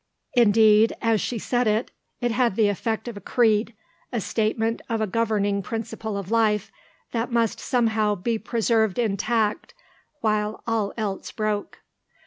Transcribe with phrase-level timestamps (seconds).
[0.33, 1.91] Indeed, as she said it,
[2.21, 3.75] it had the effect of a creed,
[4.11, 6.71] a statement of a governing principle of life,
[7.11, 9.75] that must somehow be preserved intact
[10.21, 11.81] while all else broke.